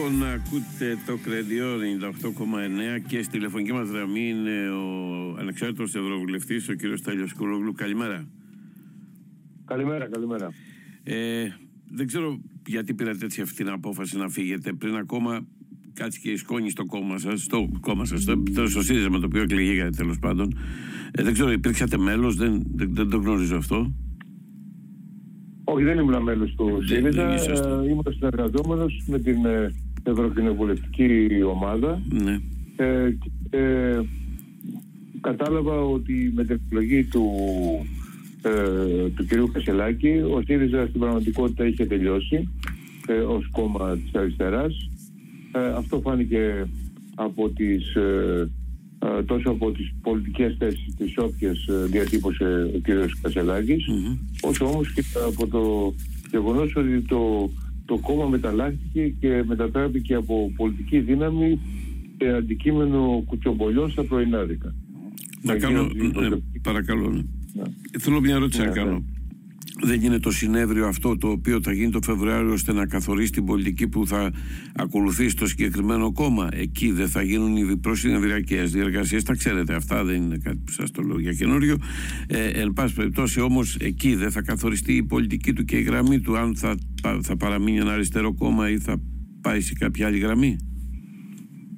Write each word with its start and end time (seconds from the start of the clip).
Λοιπόν, 0.00 0.28
ακούτε 0.28 0.98
το 1.06 1.16
Κρεντιό 1.16 1.76
98,9 1.76 3.00
και 3.06 3.22
στη 3.22 3.32
τηλεφωνική 3.32 3.72
μας 3.72 3.88
γραμμή 3.88 4.28
είναι 4.28 4.70
ο 4.70 5.36
ανεξάρτητος 5.38 5.94
ευρωβουλευτής, 5.94 6.68
ο 6.68 6.74
κύριος 6.74 6.98
Στέλιος 6.98 7.32
Κουλόγλου. 7.32 7.72
Καλημέρα. 7.72 8.28
Καλημέρα, 9.64 10.08
καλημέρα. 10.08 10.52
Ε, 11.02 11.48
δεν 11.90 12.06
ξέρω 12.06 12.40
γιατί 12.66 12.94
πήρατε 12.94 13.24
έτσι 13.24 13.40
αυτή 13.40 13.56
την 13.56 13.68
απόφαση 13.68 14.16
να 14.16 14.28
φύγετε 14.28 14.72
πριν 14.72 14.94
ακόμα 14.94 15.46
κάτσει 15.92 16.20
και 16.20 16.30
η 16.30 16.36
σκόνη 16.36 16.70
στο 16.70 16.84
κόμμα 16.84 17.18
σας, 17.18 17.42
στο 17.42 17.68
κόμμα 17.80 18.04
σας, 18.04 18.22
στο, 18.22 18.42
στο 18.66 18.82
ΣΥΡΙΖΑ 18.82 19.10
με 19.10 19.18
το 19.18 19.26
οποίο 19.26 19.42
εκλεγήκατε 19.42 19.90
τέλος 19.90 20.18
πάντων. 20.18 20.58
Ε, 21.10 21.22
δεν 21.22 21.32
ξέρω, 21.32 21.52
υπήρξατε 21.52 21.98
μέλος, 21.98 22.36
δεν, 22.36 22.62
δεν, 22.74 22.94
δεν 22.94 23.08
το 23.08 23.16
γνωρίζω 23.16 23.56
αυτό. 23.56 23.92
Όχι, 25.64 25.84
δεν 25.84 25.98
ήμουν 25.98 26.22
μέλος 26.22 26.54
του 26.54 26.78
ΣΥΡΙΖΑ. 26.86 27.32
Ε, 27.32 27.88
ήμουν 27.88 28.06
συνεργαζόμενος 28.08 29.02
με 29.06 29.18
την 29.18 29.44
ε, 29.44 29.72
ευρωκοινοβουλευτική 30.10 31.28
ομάδα. 31.42 32.02
Ναι. 32.08 32.40
Ε, 32.76 33.16
ε, 33.50 34.00
κατάλαβα 35.20 35.80
ότι 35.80 36.32
με 36.34 36.44
την 36.44 36.60
εκλογή 36.66 37.04
του, 37.04 37.30
ε, 38.42 39.08
του 39.08 39.24
κυρίου 39.26 39.50
Κασελάκη 39.52 40.08
ο 40.08 40.42
ΣΥΡΙΖΑ 40.46 40.86
στην 40.86 41.00
πραγματικότητα 41.00 41.66
είχε 41.66 41.86
τελειώσει 41.86 42.48
ε, 43.06 43.12
ως 43.12 43.48
κόμμα 43.50 43.96
της 43.96 44.14
αριστεράς. 44.14 44.90
Ε, 45.52 45.68
αυτό 45.76 46.00
φάνηκε 46.00 46.66
από 47.14 47.48
τις, 47.48 47.94
ε, 47.94 48.48
ε, 48.98 49.22
τόσο 49.22 49.50
από 49.50 49.72
τις 49.72 49.92
πολιτικές 50.02 50.56
θέσεις 50.58 50.94
τις 50.96 51.14
όποιες 51.18 51.68
διατύπωσε 51.86 52.70
ο 52.74 52.78
κύριος 52.78 53.20
Κασελάκης 53.22 53.84
όσο 54.40 54.66
όμως 54.66 54.92
και 54.92 55.02
από 55.26 55.46
το 55.46 55.94
γεγονός 56.30 56.76
ότι 56.76 57.00
το 57.00 57.50
το 57.90 57.98
κόμμα 57.98 58.26
μεταλλάχθηκε 58.26 59.14
και 59.20 59.42
μετατράπηκε 59.46 60.14
από 60.14 60.52
πολιτική 60.56 60.98
δύναμη 61.00 61.58
σε 62.18 62.36
αντικείμενο 62.36 63.22
κουτσομπολιών 63.26 63.90
στα 63.90 64.04
πρωινάδικα. 64.04 64.74
Να 65.42 65.56
κάνω, 65.56 65.82
ναι, 65.82 66.36
παρακαλώ. 66.62 67.10
Ναι. 67.10 67.22
ναι. 67.52 67.62
Θέλω 67.98 68.20
μια 68.20 68.34
ερώτηση 68.34 68.60
να 68.60 68.66
ναι, 68.66 68.72
κάνω. 68.72 69.04
Δεν 69.82 70.02
είναι 70.02 70.18
το 70.18 70.30
συνέδριο 70.30 70.86
αυτό 70.86 71.16
το 71.16 71.28
οποίο 71.28 71.60
θα 71.62 71.72
γίνει 71.72 71.90
το 71.90 71.98
Φεβρουάριο 72.02 72.52
ώστε 72.52 72.72
να 72.72 72.86
καθορίσει 72.86 73.32
την 73.32 73.44
πολιτική 73.44 73.88
που 73.88 74.06
θα 74.06 74.32
ακολουθήσει 74.74 75.36
το 75.36 75.46
συγκεκριμένο 75.46 76.12
κόμμα. 76.12 76.48
Εκεί 76.52 76.90
δεν 76.90 77.08
θα 77.08 77.22
γίνουν 77.22 77.56
οι 77.56 77.76
προσυνεδριακέ 77.76 78.62
διεργασίες. 78.62 79.22
Τα 79.22 79.34
ξέρετε, 79.34 79.74
αυτά 79.74 80.04
δεν 80.04 80.22
είναι 80.22 80.38
κάτι 80.38 80.56
που 80.64 80.72
σας 80.72 80.90
το 80.90 81.02
λέω 81.02 81.20
για 81.20 81.32
καινούριο. 81.32 81.76
Ε, 82.26 82.46
εν 82.46 82.72
πάση 82.72 82.94
περιπτώσει, 82.94 83.40
όμως, 83.40 83.76
εκεί 83.80 84.14
δεν 84.14 84.30
θα 84.30 84.42
καθοριστεί 84.42 84.92
η 84.92 85.02
πολιτική 85.02 85.52
του 85.52 85.64
και 85.64 85.76
η 85.76 85.82
γραμμή 85.82 86.20
του, 86.20 86.36
αν 86.36 86.56
θα, 86.56 86.76
θα 87.22 87.36
παραμείνει 87.36 87.78
ένα 87.78 87.92
αριστερό 87.92 88.34
κόμμα 88.34 88.70
ή 88.70 88.78
θα 88.78 89.00
πάει 89.40 89.60
σε 89.60 89.72
κάποια 89.72 90.06
άλλη 90.06 90.18
γραμμή. 90.18 90.56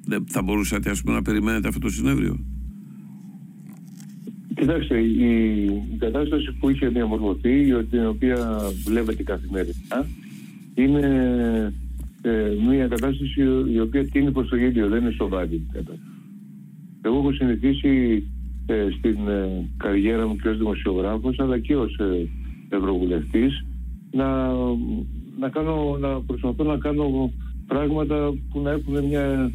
Δεν 0.05 0.23
θα 0.27 0.41
μπορούσατε, 0.41 0.89
ας 0.89 1.01
πούμε, 1.01 1.15
να 1.15 1.21
περιμένετε 1.21 1.67
αυτό 1.67 1.79
το 1.79 1.89
συνέδριο; 1.89 2.45
Κοιτάξτε, 4.63 4.99
η, 4.99 5.63
η 5.63 5.97
κατάσταση 5.99 6.51
που 6.59 6.69
είχε 6.69 6.87
διαμορφωθεί, 6.87 7.83
την 7.83 8.05
οποία 8.05 8.59
βλέπετε 8.85 9.23
καθημερινά, 9.23 10.07
είναι 10.75 11.01
ε, 12.21 12.53
μια 12.69 12.87
κατάσταση 12.87 13.41
η 13.73 13.79
οποία 13.79 14.05
τίνει 14.05 14.31
προς 14.31 14.49
το 14.49 14.55
γέλιο, 14.55 14.87
δεν 14.87 15.01
είναι 15.01 15.11
σοβαρή 15.11 15.67
Εγώ 17.01 17.17
έχω 17.17 17.31
συνηθίσει 17.31 18.23
ε, 18.65 18.87
στην 18.97 19.27
ε, 19.27 19.69
καριέρα 19.77 20.27
μου 20.27 20.35
και 20.35 20.49
ως 20.49 20.57
δημοσιογράφος 20.57 21.39
αλλά 21.39 21.59
και 21.59 21.75
ως 21.75 21.97
ε, 21.97 22.27
ευρωβουλευτής 22.69 23.65
να, 24.11 24.51
να, 25.39 25.49
κάνω, 25.49 25.97
να 25.99 26.21
προσπαθώ 26.21 26.63
να 26.63 26.77
κάνω 26.77 27.31
πράγματα 27.67 28.33
που 28.51 28.61
να 28.61 28.71
έχουν 28.71 29.05
μια 29.05 29.51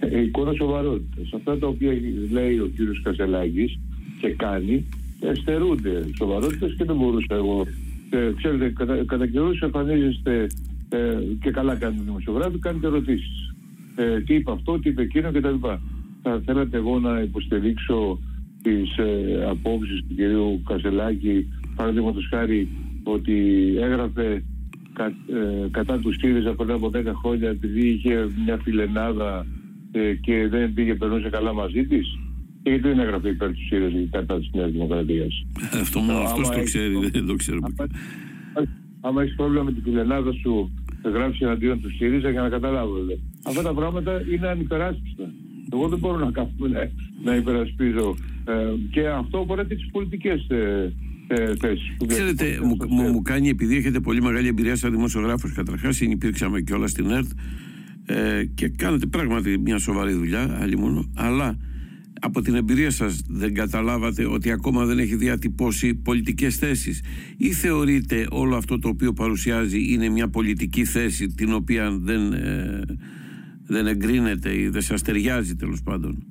ε, 0.00 0.20
εικόνα 0.20 0.52
σοβαρότητας. 0.52 1.28
Σε 1.28 1.36
αυτά 1.36 1.58
τα 1.58 1.66
οποία 1.66 1.92
λέει 2.30 2.58
ο 2.58 2.70
κύριος 2.76 3.02
Κασελάκης 3.02 3.78
και 4.24 4.34
κάνει, 4.34 4.86
εστερούνται 5.20 6.06
σοβαρότητες 6.16 6.74
και 6.76 6.84
δεν 6.84 6.96
μπορούσα 6.96 7.34
εγώ. 7.34 7.66
Ε, 8.10 8.32
ξέρετε, 8.36 8.68
κατά, 8.70 9.04
κατά 9.06 9.26
καιρούς 9.26 9.60
εμφανίζεστε 9.60 10.46
ε, 10.88 11.18
και 11.40 11.50
καλά 11.50 11.74
κάνετε 11.76 12.02
δημοσιογράφοι, 12.04 12.58
κάνετε 12.58 12.86
ερωτήσεις. 12.86 13.54
Ε, 13.96 14.20
τι 14.20 14.34
είπε 14.34 14.52
αυτό, 14.52 14.78
τι 14.78 14.88
είπε 14.88 15.02
εκείνο 15.02 15.30
κτλ. 15.32 15.54
Θα 16.22 16.42
θέλατε 16.44 16.76
εγώ 16.76 16.98
να 16.98 17.20
υποστηρίξω 17.20 18.18
τις 18.62 18.96
ε, 18.96 19.44
απόψεις 19.48 20.04
του 20.08 20.14
κυρίου 20.14 20.62
Κασελάκη, 20.66 21.48
παραδείγματος 21.76 22.26
χάρη, 22.30 22.68
ότι 23.02 23.36
έγραφε 23.80 24.42
κα, 24.92 25.06
ε, 25.06 25.68
κατά 25.70 25.98
του 25.98 26.12
ΣΥΡΙΖΑ 26.12 26.54
πριν 26.54 26.70
από 26.70 26.90
10 26.94 27.02
χρόνια 27.22 27.48
επειδή 27.48 27.88
είχε 27.88 28.28
μια 28.44 28.56
φιλενάδα 28.62 29.46
ε, 29.92 30.14
και 30.14 30.48
δεν 30.48 30.72
πήγε 30.74 30.94
περνούσε 30.94 31.28
καλά 31.28 31.52
μαζί 31.52 31.84
της; 31.84 32.18
Γιατί 32.64 32.88
δεν 32.88 32.98
έγραφε 32.98 33.28
υπέρ 33.28 33.48
του 33.48 33.64
ΣΥΡΙΖΑ 33.68 34.08
κατά 34.10 34.38
της 34.38 34.50
Νέας 34.52 34.70
Δημοκρατίας. 34.70 35.44
Αυτό 35.80 36.00
μόνο 36.00 36.18
αυτός 36.18 36.50
το 36.50 36.62
ξέρει, 36.62 37.10
δεν 37.12 37.26
το 37.26 37.34
ξέρω. 37.34 37.58
Άμα 39.00 39.22
έχεις 39.22 39.34
πρόβλημα 39.34 39.62
με 39.62 39.72
την 39.72 39.82
φιλενάδα 39.82 40.32
σου, 40.32 40.70
γράψεις 41.04 41.40
εναντίον 41.40 41.80
του 41.80 41.90
ΣΥΡΙΖΑ 41.90 42.30
για 42.30 42.40
να 42.40 42.48
καταλάβω. 42.48 42.94
Αυτά 43.42 43.62
τα 43.62 43.74
πράγματα 43.74 44.22
είναι 44.32 44.48
ανυπεράσπιστα. 44.48 45.30
Εγώ 45.72 45.88
δεν 45.88 45.98
μπορώ 45.98 46.18
να 46.18 46.30
κάθομαι 46.30 46.68
να, 46.68 46.90
να 47.24 47.36
υπερασπίζω. 47.36 48.16
Ε, 48.44 48.52
και 48.90 49.08
αυτό 49.08 49.38
αφορά 49.38 49.64
τις 49.64 49.88
πολιτικές 49.92 50.48
ε, 50.48 50.92
ε, 51.26 51.54
θέσεις. 51.56 51.96
Ξέρετε, 52.06 52.58
μου, 52.62 52.76
μου, 52.88 53.02
μου, 53.02 53.22
κάνει 53.22 53.48
επειδή 53.48 53.76
έχετε 53.76 54.00
πολύ 54.00 54.22
μεγάλη 54.22 54.48
εμπειρία 54.48 54.76
σαν 54.76 54.90
δημοσιογράφος. 54.90 55.52
Καταρχάς, 55.52 56.00
υπήρξαμε 56.00 56.60
και 56.60 56.72
όλα 56.72 56.86
στην 56.86 57.10
ΕΡΤ 57.10 57.30
ε, 58.06 58.44
και 58.54 58.68
κάνετε 58.68 59.06
πράγματι 59.06 59.58
μια 59.58 59.78
σοβαρή 59.78 60.12
δουλειά, 60.12 60.58
άλλη 60.60 60.78
μόνο. 60.78 61.10
Αλλά 61.14 61.56
από 62.24 62.40
την 62.40 62.54
εμπειρία 62.54 62.90
σας 62.90 63.22
δεν 63.28 63.54
καταλάβατε 63.54 64.26
ότι 64.26 64.50
ακόμα 64.50 64.84
δεν 64.84 64.98
έχει 64.98 65.16
διατυπώσει 65.16 65.94
πολιτικές 65.94 66.56
θέσεις 66.56 67.02
ή 67.36 67.52
θεωρείτε 67.52 68.26
όλο 68.30 68.56
αυτό 68.56 68.78
το 68.78 68.88
οποίο 68.88 69.12
παρουσιάζει 69.12 69.92
είναι 69.92 70.08
μια 70.08 70.28
πολιτική 70.28 70.84
θέση 70.84 71.26
την 71.26 71.52
οποία 71.52 71.98
δεν, 72.00 72.32
ε, 72.32 72.82
δεν 73.66 73.86
εγκρίνεται 73.86 74.60
ή 74.60 74.68
δεν 74.68 74.82
σας 74.82 75.02
ταιριάζει 75.02 75.54
τέλος 75.54 75.82
πάντων; 75.82 76.24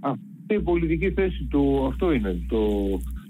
Αυτή 0.00 0.54
η 0.54 0.60
πολιτική 0.60 1.10
θέση 1.10 1.44
του, 1.50 1.86
αυτό 1.88 2.12
είναι. 2.12 2.40
Το, 2.48 2.58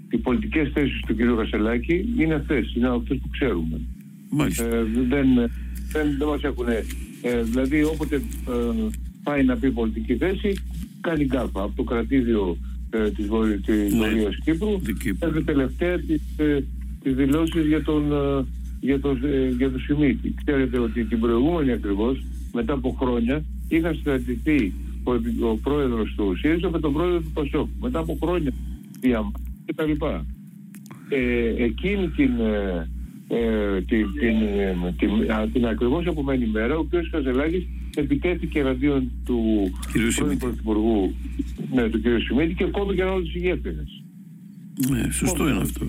οι 0.09 0.17
πολιτικές 0.17 0.71
θέσεις 0.73 0.99
του 1.07 1.15
κ. 1.15 1.37
Κασελάκη 1.37 2.13
είναι 2.17 2.33
αυτές, 2.33 2.75
είναι 2.75 2.87
αυτές 2.87 3.17
που 3.17 3.29
ξέρουμε. 3.29 3.81
Μάλιστα. 4.29 4.63
Ε, 4.63 4.83
δεν, 4.83 5.27
δεν, 5.91 6.17
δεν 6.17 6.27
μας 6.27 6.43
έχουν... 6.43 6.67
Ε, 7.21 7.43
δηλαδή 7.43 7.83
όποτε 7.83 8.15
ε, 8.15 8.87
πάει 9.23 9.43
να 9.43 9.57
πει 9.57 9.71
πολιτική 9.71 10.15
θέση 10.15 10.53
κάνει 11.03 11.23
γκάφα 11.23 11.61
από 11.63 11.73
το 11.75 11.83
κρατήδιο 11.83 12.57
ε, 12.89 13.09
της, 13.09 13.27
Βορ... 13.27 13.47
της 13.65 13.93
ναι. 13.93 13.97
Βορειάς 13.97 14.35
Κύπρου 14.43 14.81
μέχρι 15.19 15.43
τελευταία 15.43 15.99
τις, 15.99 16.21
ε, 16.37 16.59
τις 17.03 17.15
δηλώσεις 17.15 17.65
για 17.65 17.83
τον, 17.83 18.11
ε, 18.11 18.45
για, 18.79 18.99
τον, 18.99 19.19
ε, 19.23 19.47
για 19.57 19.71
τον 19.71 19.79
Σιμίτη. 19.79 20.33
Ξέρετε 20.43 20.79
ότι 20.79 21.03
την 21.05 21.19
προηγούμενη 21.19 21.71
ακριβώς 21.71 22.23
μετά 22.53 22.73
από 22.73 22.95
χρόνια 22.99 23.43
είχαν 23.67 23.95
στρατηθεί 23.95 24.73
ο, 25.03 25.11
ο 25.47 25.55
πρόεδρος 25.55 26.13
του 26.17 26.35
ΣΥΡΙΖΑ 26.37 26.69
με 26.69 26.79
τον 26.79 26.93
πρόεδρο 26.93 27.19
του 27.19 27.31
ΠΑΣΟΚ. 27.33 27.67
Μετά 27.81 27.99
από 27.99 28.17
χρόνια 28.21 28.51
διαμάχη 28.99 29.33
και 29.65 29.73
τα 29.73 29.83
λοιπά. 29.85 30.25
Ε, 31.09 31.63
εκείνη 31.63 32.07
την, 32.07 32.31
ε, 33.33 33.75
ε 33.75 33.81
την, 33.81 34.13
την, 34.19 34.35
ε, 34.59 34.93
την, 34.97 35.09
την, 35.09 35.51
την 35.53 35.65
ακριβώς 35.65 36.05
επομένη 36.05 36.47
μέρα 36.47 36.77
ο 36.77 36.83
κ. 36.83 36.89
Καζελάκης 37.11 37.67
επιτέθηκε 37.95 38.59
εναντίον 38.59 39.11
του 39.25 39.71
πρώην 40.15 40.37
Πρωθυπουργού 40.37 41.13
ναι, 41.73 41.89
του 41.89 42.01
κ. 42.01 42.05
Σιμίτη 42.27 42.53
και 42.53 42.65
κόμπη 42.65 42.93
για 42.93 43.11
όλους 43.11 43.25
τους 43.25 43.35
ηγέτες. 43.35 44.03
Ναι, 44.89 45.11
σωστό 45.11 45.47
είναι 45.47 45.61
αυτό. 45.61 45.85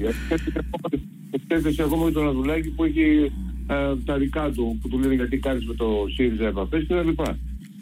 Επιτέθηκε 1.31 1.83
ακόμα 1.83 2.07
και 2.07 2.13
τον 2.13 2.29
Αδουλάκη 2.29 2.71
που 2.71 2.85
έχει 2.85 3.33
ε, 3.67 3.97
τα 4.05 4.19
δικά 4.19 4.51
του, 4.51 4.79
που 4.83 4.89
του 4.89 4.99
λένε 4.99 5.15
γιατί 5.15 5.39
κάνεις 5.39 5.67
με 5.67 5.75
το 5.75 6.07
ΣΥΡΙΖΑ 6.15 6.47
επαφές 6.47 6.85
και 6.87 6.95
τα 6.95 7.03
λοιπά. 7.03 7.39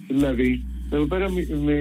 Δηλαδή, 0.09 0.65
εδώ 0.91 1.07
πέρα, 1.07 1.31
με, 1.31 1.47
με, 1.65 1.73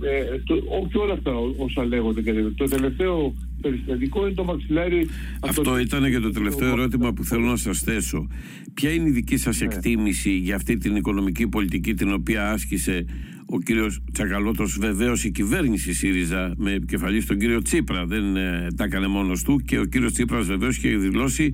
ε, 0.00 0.38
το, 0.44 0.54
όχι 0.82 0.98
όλα 0.98 1.12
αυτά 1.12 1.32
όσα 1.56 1.84
λέγονται 1.84 2.22
και 2.22 2.32
το 2.56 2.64
τελευταίο 2.64 3.34
περιστατικό 3.66 4.26
είναι 4.26 4.34
το 4.34 4.44
μαξιλάρι. 4.44 5.08
Αυτό, 5.40 5.60
αυτό 5.60 5.78
ήταν 5.78 6.10
και 6.10 6.18
το 6.18 6.30
τελευταίο 6.30 6.68
ερώτημα 6.68 7.12
που 7.12 7.24
θέλω 7.24 7.46
να 7.46 7.56
σας 7.56 7.80
θέσω. 7.80 8.26
Ποια 8.74 8.90
είναι 8.90 9.08
η 9.08 9.12
δική 9.12 9.36
σας 9.36 9.60
ναι. 9.60 9.66
εκτίμηση 9.66 10.30
για 10.30 10.54
αυτή 10.54 10.76
την 10.76 10.96
οικονομική 10.96 11.48
πολιτική 11.48 11.94
την 11.94 12.12
οποία 12.12 12.50
άσκησε 12.50 13.04
ο 13.46 13.58
κύριος 13.58 14.00
Τσακαλώτος 14.12 14.78
βεβαίως 14.78 15.24
η 15.24 15.30
κυβέρνηση 15.30 15.92
ΣΥΡΙΖΑ 15.92 16.52
με 16.56 16.72
επικεφαλής 16.72 17.26
τον 17.26 17.38
κύριο 17.38 17.62
Τσίπρα 17.62 18.06
δεν 18.06 18.36
ε, 18.36 18.66
τα 18.76 18.84
έκανε 18.84 19.06
μόνος 19.06 19.42
του 19.42 19.60
και 19.66 19.78
ο 19.78 19.84
κύριος 19.84 20.12
Τσίπρας 20.12 20.46
βεβαίως 20.46 20.76
είχε 20.76 20.96
δηλώσει 20.96 21.52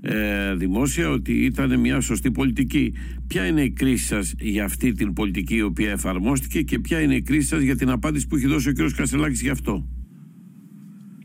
ε, 0.00 0.54
δημόσια 0.54 1.10
ότι 1.10 1.32
ήταν 1.32 1.80
μια 1.80 2.00
σωστή 2.00 2.30
πολιτική. 2.30 2.92
Ποια 3.26 3.46
είναι 3.46 3.62
η 3.62 3.70
κρίση 3.70 4.04
σας 4.04 4.34
για 4.38 4.64
αυτή 4.64 4.92
την 4.92 5.12
πολιτική 5.12 5.56
η 5.56 5.62
οποία 5.62 5.90
εφαρμόστηκε 5.90 6.62
και 6.62 6.78
ποια 6.78 7.00
είναι 7.00 7.14
η 7.14 7.22
κρίση 7.22 7.46
σας 7.46 7.62
για 7.62 7.76
την 7.76 7.90
απάντηση 7.90 8.26
που 8.26 8.36
έχει 8.36 8.46
δώσει 8.46 8.68
ο 8.68 8.72
κύριος 8.72 8.94
Κασελάκης 8.94 9.42
γι' 9.42 9.50
αυτό; 9.50 9.86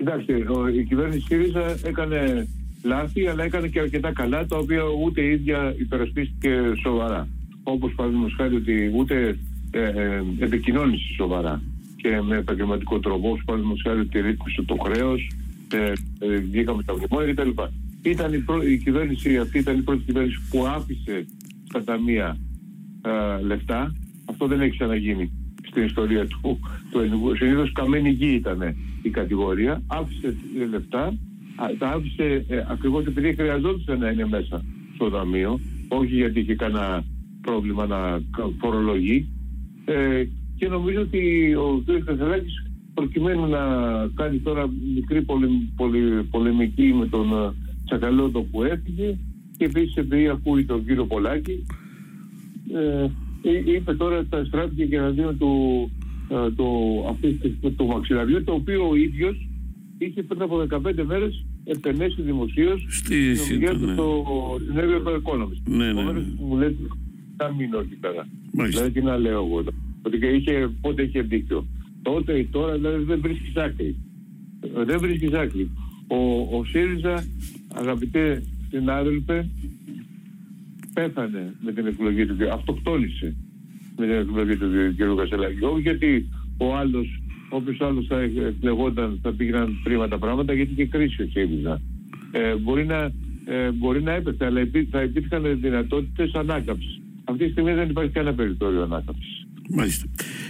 Κοιτάξτε, 0.02 0.34
η 0.78 0.84
κυβέρνηση 0.84 1.26
ΣΥΡΙΖΑ 1.28 1.78
έκανε 1.84 2.48
λάθη, 2.84 3.28
αλλά 3.28 3.44
έκανε 3.44 3.68
και 3.68 3.80
αρκετά 3.80 4.14
καλά, 4.14 4.46
τα 4.46 4.58
οποία 4.58 4.82
ούτε 5.04 5.22
η 5.22 5.32
ίδια 5.32 5.76
υπερασπίστηκε 5.78 6.74
σοβαρά. 6.82 7.28
όπως 7.64 7.94
παραδείγματος 7.94 8.36
χάρη 8.38 8.56
ότι 8.56 8.92
ούτε 8.96 9.38
ε, 9.72 9.82
ε, 9.82 10.24
επικοινώνησε 10.40 11.14
σοβαρά 11.18 11.62
και 11.96 12.22
με 12.22 12.38
επαγγελματικό 12.38 13.00
τρόπο, 13.00 13.30
όπως 13.30 13.42
παραδείγματος 13.46 13.84
χάρη 13.88 14.00
ότι 14.00 14.20
ρίκουσε 14.20 14.62
το 14.62 14.76
χρέος, 14.76 15.32
ε, 15.74 15.92
ε, 16.20 16.38
βγήκαμε 16.38 16.84
τα 16.84 16.94
μνημόνια 16.96 17.34
κτλ. 17.34 17.50
Ήταν 18.02 18.34
η, 18.34 18.38
προ, 18.38 18.62
η 18.62 18.78
κυβέρνηση 18.78 19.38
αυτή 19.38 19.58
ήταν 19.58 19.78
η 19.78 19.82
πρώτη 19.82 20.04
κυβέρνηση 20.06 20.40
που 20.50 20.66
άφησε 20.66 21.26
στα 21.68 21.84
ταμεία 21.84 22.38
ε, 23.02 23.44
λεφτά. 23.44 23.96
Αυτό 24.26 24.48
δεν 24.48 24.62
έχει 24.62 24.72
ξαναγίνει 24.72 25.32
στην 25.68 25.84
ιστορία 25.84 26.28
του, 26.28 26.60
του 26.92 27.00
ελληνικού. 27.00 27.36
Συνήθως 27.36 27.72
καμένη 27.72 28.10
γη 28.10 28.34
ήταν 28.34 28.76
η 29.02 29.10
κατηγορία. 29.10 29.82
Άφησε 29.88 30.36
λεφτά, 30.70 31.18
τα 31.78 31.88
άφησε 31.90 32.46
ε, 32.48 32.64
ακριβώς 32.68 33.06
επειδή 33.06 33.34
χρειαζόταν 33.34 34.00
να 34.00 34.10
είναι 34.10 34.28
μέσα 34.28 34.64
στο 34.96 35.10
ταμείο, 35.10 35.60
όχι 35.88 36.16
γιατί 36.16 36.40
είχε 36.40 36.56
κανένα 36.56 37.04
πρόβλημα 37.42 37.86
να 37.86 38.22
φορολογεί. 38.60 39.28
Ε, 39.86 40.24
και 40.58 40.68
νομίζω 40.68 41.02
ότι 41.02 41.54
ο 41.56 41.84
κ. 41.86 42.04
Κασελάκη 42.06 42.52
προκειμένου 42.94 43.48
να 43.48 43.60
κάνει 44.16 44.38
τώρα 44.38 44.70
μικρή 44.96 45.26
πολεμική 46.32 46.94
με 46.94 47.08
τον 47.08 47.32
ε, 47.32 47.54
Τσακαλώτο 47.86 48.42
που 48.42 48.64
έφυγε 48.64 49.18
και 49.58 49.66
επίσης 49.66 49.96
επειδή 49.96 50.28
ακούει 50.28 50.66
τον 50.66 50.86
κύριο 50.86 51.06
Πολάκη 51.06 51.66
ε, 52.74 53.10
είπε 53.76 53.94
τώρα 53.94 54.26
τα 54.26 54.44
στράφηκε 54.44 54.86
και 54.86 54.96
εναντίον 54.96 55.38
του, 55.38 55.52
ε, 56.00 56.01
το, 56.32 56.66
του, 57.62 57.76
του 57.76 57.86
μαξιλαριού 57.86 58.44
το 58.44 58.54
οποίο 58.54 58.90
ο 58.90 58.96
ίδιος 58.96 59.48
είχε 59.98 60.24
πριν 60.24 60.42
από 60.42 60.66
15 60.70 61.04
μέρες 61.06 61.46
επενέσει 61.64 62.22
δημοσίως 62.22 62.86
στη 62.90 63.36
συνομιλία 63.36 63.72
του 63.72 63.94
στο 63.94 64.26
συνέδριο 64.66 65.02
του 65.02 65.22
Economist. 65.24 65.62
Ναι, 65.66 65.94
ναι, 65.94 66.12
ναι. 66.12 66.24
Μου 66.40 66.58
λέει 66.58 66.78
να 67.38 67.54
μείνω 67.54 67.80
εκεί 67.80 67.96
πέρα. 67.96 68.28
Δηλαδή 68.52 68.92
τι 68.92 69.02
να 69.02 69.18
λέω 69.18 69.46
εγώ. 69.46 69.64
Ότι 70.02 70.36
είχε, 70.36 70.70
πότε 70.82 71.02
είχε 71.02 71.22
δίκιο. 71.22 71.68
Τότε 72.02 72.38
ή 72.38 72.46
τώρα 72.46 72.74
δηλαδή 72.74 73.04
δεν 73.04 73.20
βρίσκει 73.22 73.60
άκρη. 73.60 73.96
Δεν 74.86 75.00
βρίσκει 75.00 75.38
άκρη. 75.38 75.70
Ο, 76.08 76.18
ο 76.58 76.66
ΣΥΡΙΖΑ, 76.66 77.26
αγαπητέ 77.74 78.44
συνάδελφε, 78.70 79.50
πέθανε 80.94 81.56
με 81.60 81.72
την 81.72 81.86
εκλογή 81.86 82.26
του, 82.26 82.36
αυτοκτόνησε 82.52 83.36
με 84.02 84.08
την 84.08 84.16
εκλογή 84.16 84.56
του 84.58 84.68
κ. 84.98 85.18
Κασελάκη. 85.18 85.64
Όχι 85.64 85.82
γιατί 85.82 86.30
ο 86.58 86.76
άλλος, 86.76 87.08
όποιος 87.50 87.82
άλλος 87.82 88.06
θα 88.08 88.20
εκλεγόταν, 88.20 89.20
θα 89.22 89.34
πήγαιναν 89.34 89.80
πρίμα 89.84 90.08
τα 90.08 90.18
πράγματα, 90.18 90.54
γιατί 90.54 90.74
και 90.74 90.86
κρίση 90.86 91.22
ο 91.22 91.28
ΣΥΡΙΖΑ. 91.32 91.82
Ε, 92.32 92.56
μπορεί 92.56 92.86
να, 92.86 93.12
ε, 93.46 93.72
μπορεί 93.72 94.02
να 94.04 94.12
έπεσε, 94.12 94.46
αλλά 94.46 94.62
θα 94.90 95.04
υπήρχαν 95.04 95.60
δυνατότητες 95.62 96.34
ανάκαμψης. 96.34 97.02
Αυτή 97.24 97.46
τη 97.46 97.52
στιγμή 97.52 97.74
δεν 97.74 97.90
υπάρχει 97.90 98.12
κανένα 98.12 98.36
περιθώριο 98.36 98.82
ανάκαμψης. 98.82 99.46
Μάλιστα. 99.70 100.06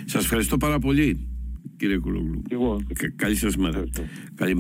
Σας 0.06 0.24
ευχαριστώ 0.24 0.58
πάρα 0.58 0.80
πολύ, 0.80 1.28
κύριε 1.78 1.98
Κουλογλου. 1.98 2.42
Εγώ. 2.50 2.82
Καλή 3.16 3.36
σας 3.36 3.58
μέρα. 3.58 3.84
Καλημέρα. 4.36 4.60